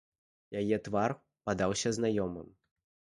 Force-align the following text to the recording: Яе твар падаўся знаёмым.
Яе 0.61 0.77
твар 0.87 1.13
падаўся 1.49 1.89
знаёмым. 1.99 2.47